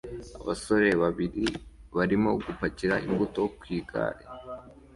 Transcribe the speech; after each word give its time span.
Abasore 0.41 0.89
babiri 1.01 1.45
barimo 1.97 2.29
gupakira 2.45 2.95
imbuto 3.07 3.41
ku 3.57 3.63
igare 3.77 4.21